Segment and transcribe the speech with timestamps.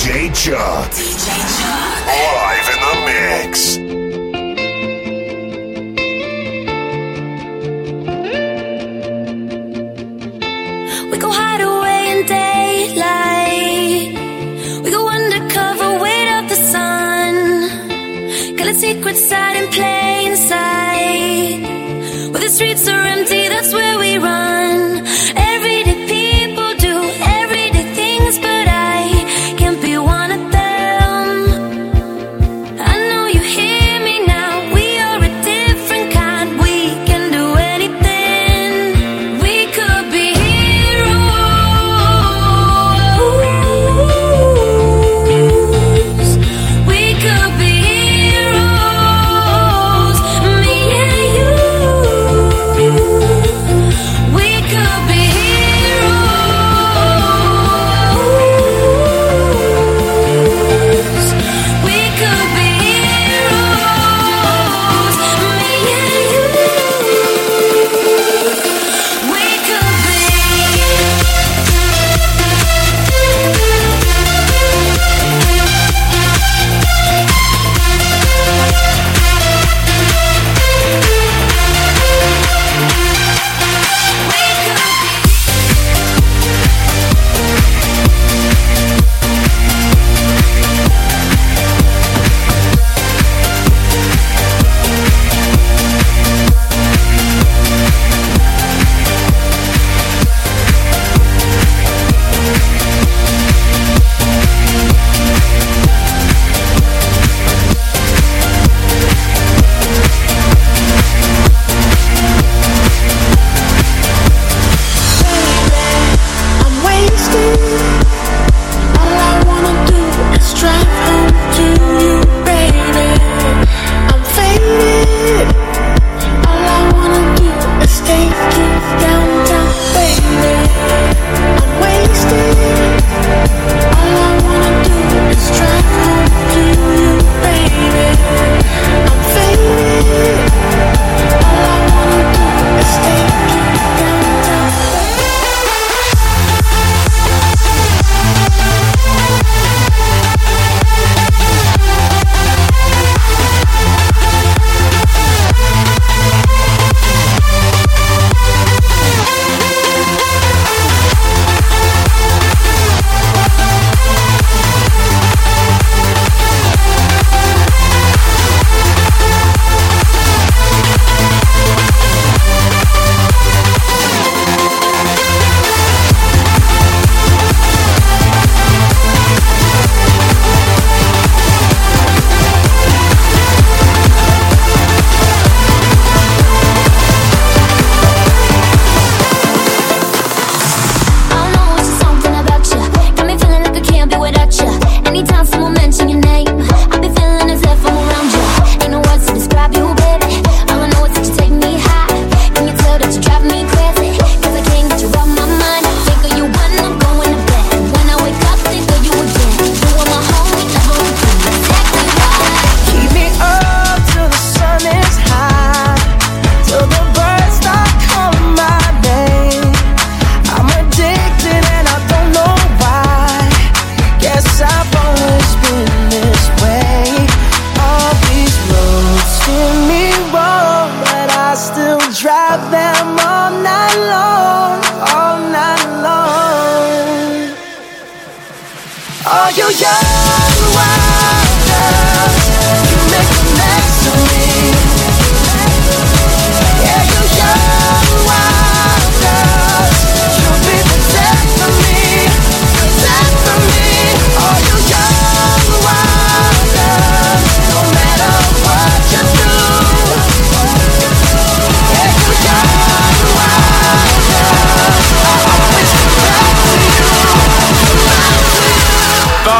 [0.00, 0.90] DJ Chuck.
[0.92, 2.06] DJ Chuck.
[2.40, 3.52] Live in the mix.
[11.10, 14.12] We go hide away in daylight.
[14.84, 17.34] We go undercover, wait out the sun.
[18.56, 21.60] Got a secret side in plain sight.
[22.32, 24.40] Where the streets are empty, that's where we run.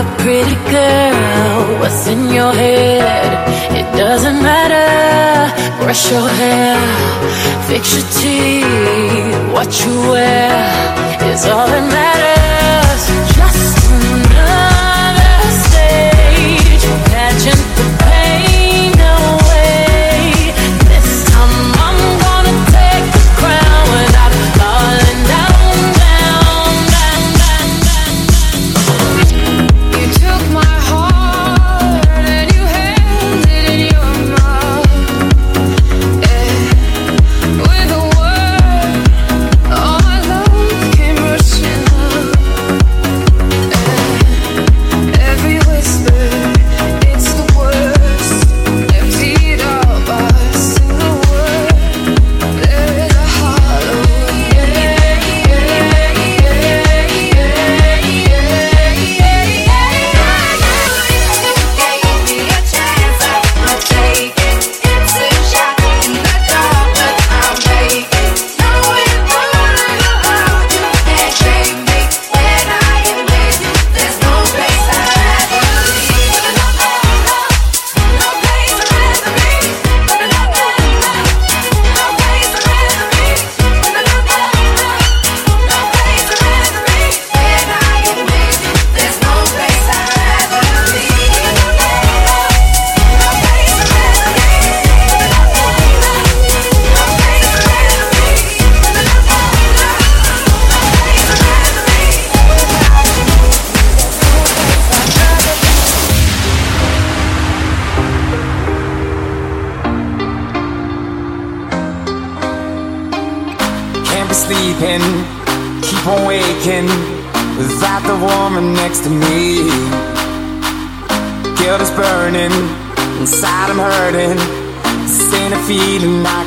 [0.00, 1.80] a pretty girl.
[1.80, 3.30] What's in your head?
[3.80, 4.88] It doesn't matter.
[5.82, 6.78] Brush your hair,
[7.68, 9.52] fix your teeth.
[9.52, 10.50] What you wear
[11.32, 12.03] is all that matters.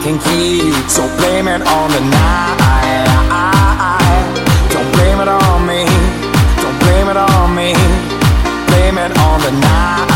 [0.04, 0.74] can hear you.
[0.90, 3.08] So blame it on the night.
[4.72, 5.86] Don't blame it on me.
[6.62, 7.74] Don't blame it on me.
[8.68, 10.06] Blame it on the night.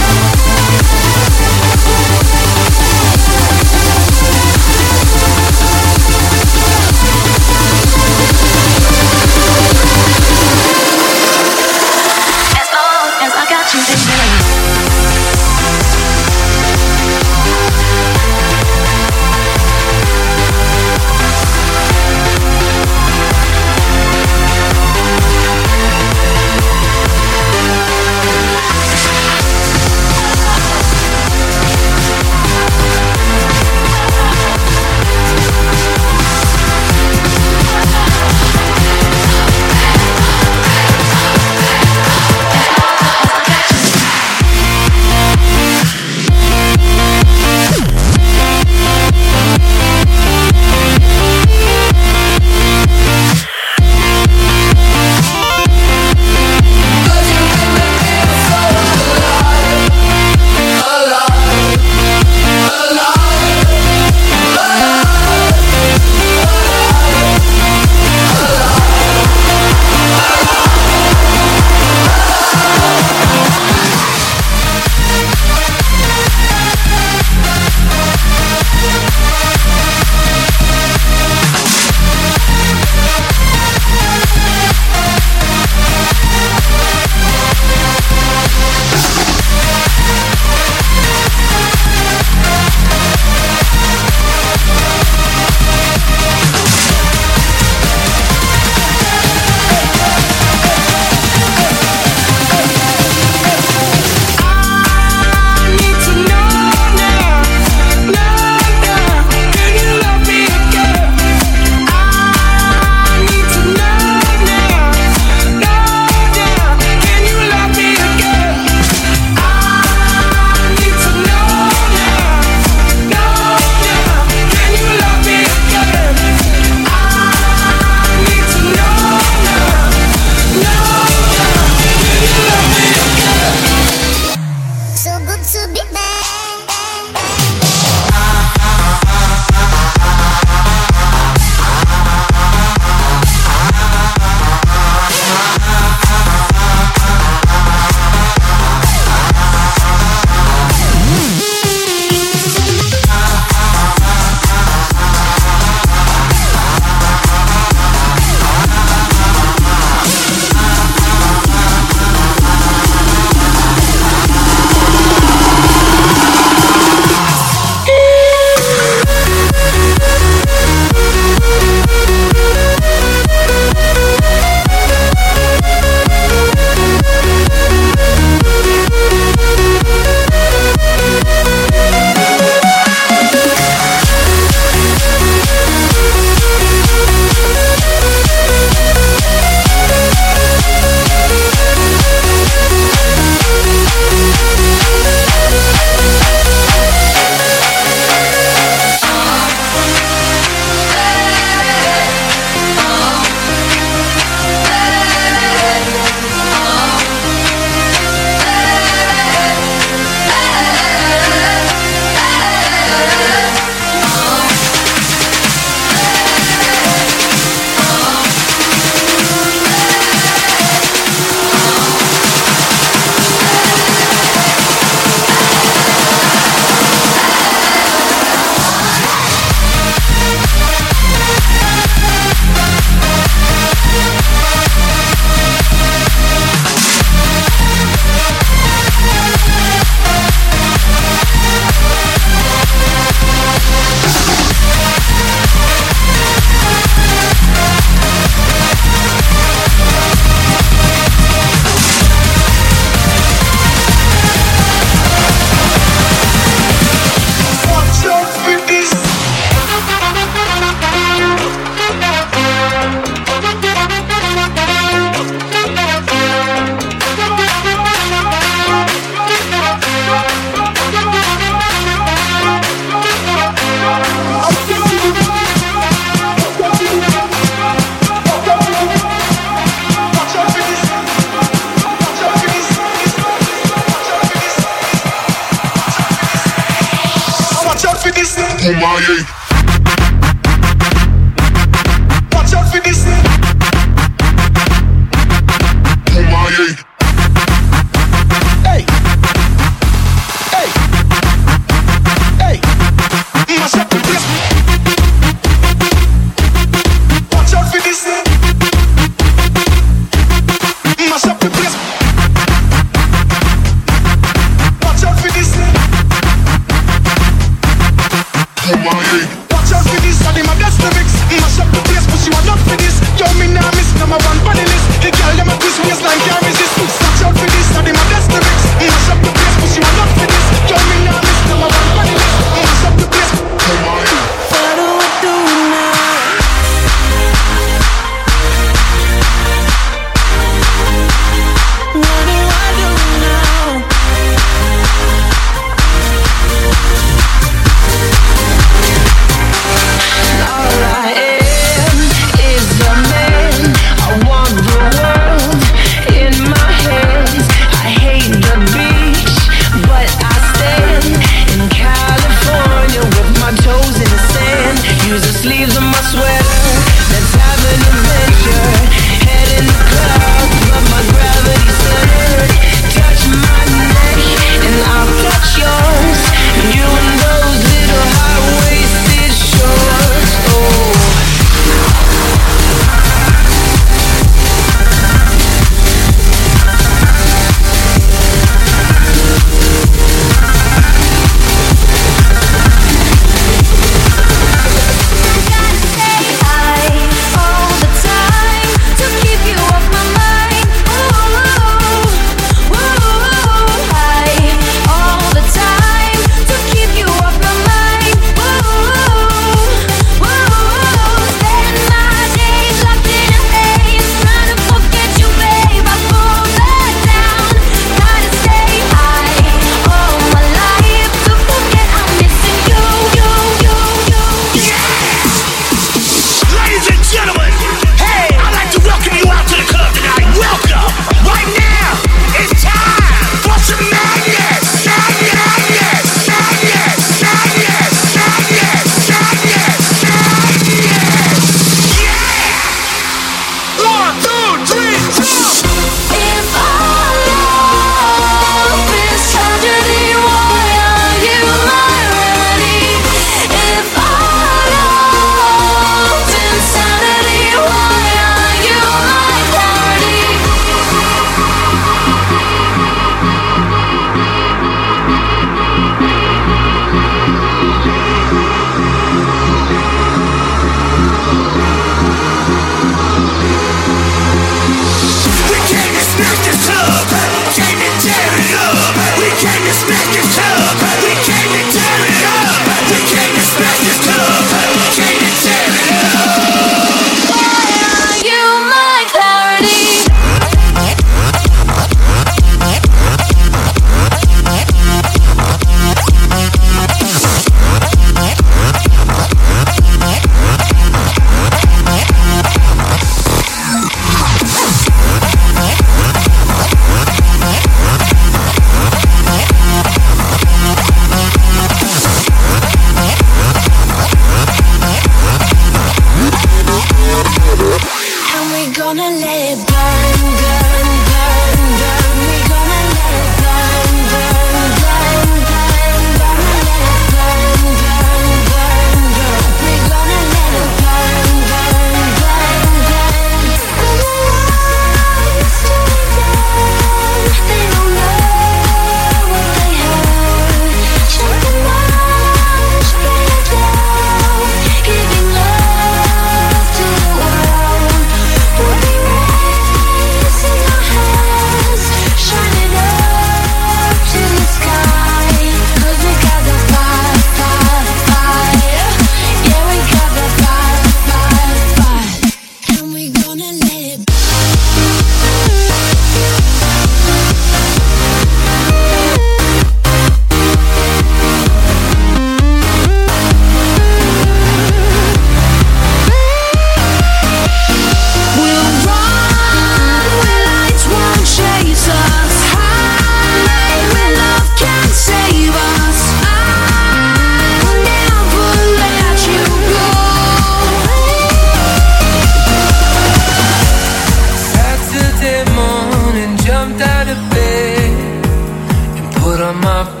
[599.53, 600.00] my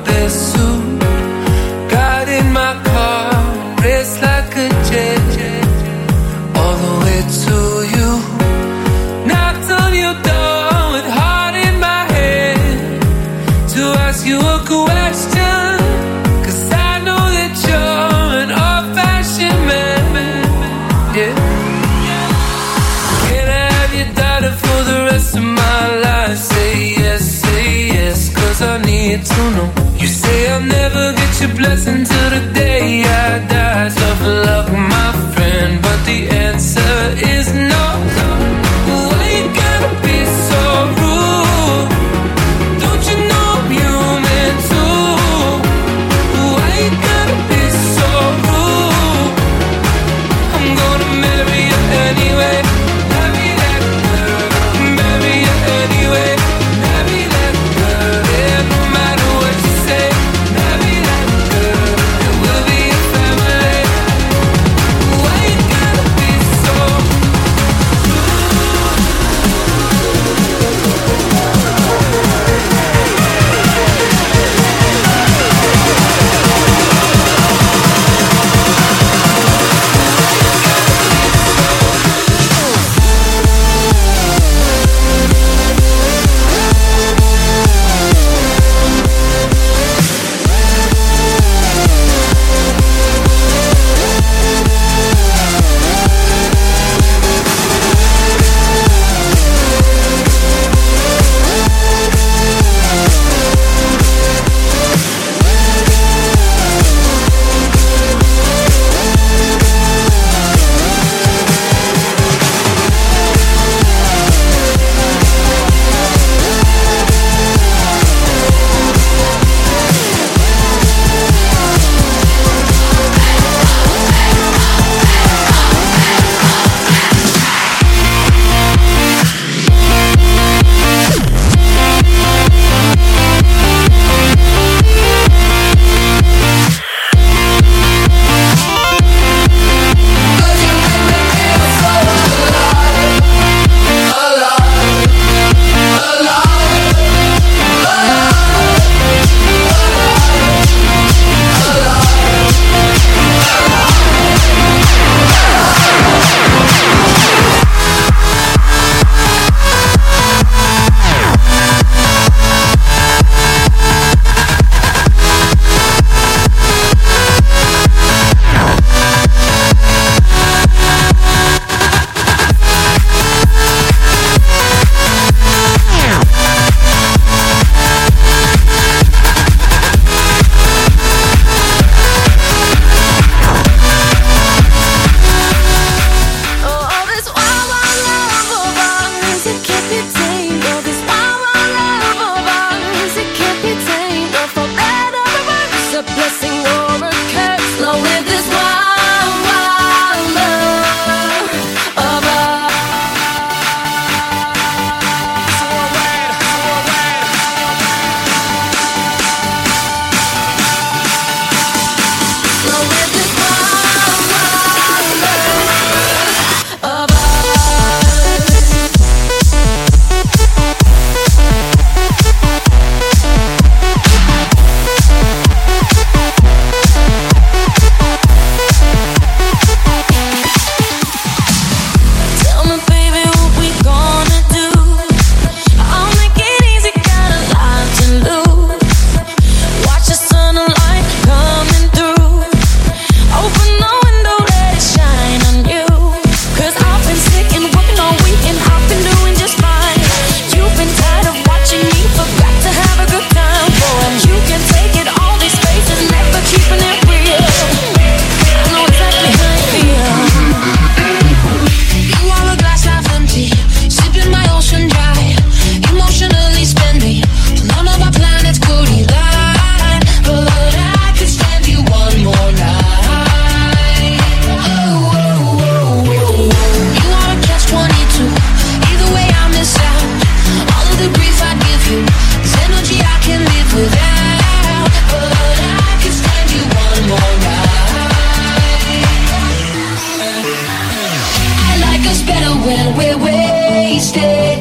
[292.65, 294.59] when we're wasted.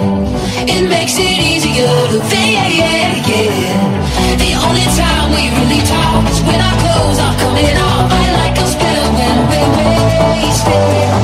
[0.69, 4.01] It makes it easier to fake it.
[4.39, 8.11] The only time we really talk is when our clothes are coming off.
[8.11, 11.20] I like us better when we're wasted.